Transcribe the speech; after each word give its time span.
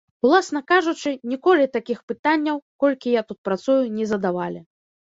Уласна 0.27 0.61
кажучы, 0.71 1.13
ніколі 1.35 1.69
такіх 1.77 2.01
пытанняў, 2.13 2.57
колькі 2.85 3.17
я 3.21 3.27
тут 3.29 3.39
працую, 3.51 3.81
не 4.01 4.05
задавалі. 4.17 4.69